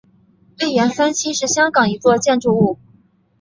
[0.57, 2.79] 利园三期是香港一座建筑物。